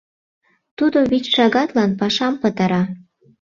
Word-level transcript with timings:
Тудо 0.77 0.99
вич 1.11 1.25
шагатлан 1.35 1.91
пашам 1.99 2.33
пытара. 2.41 2.83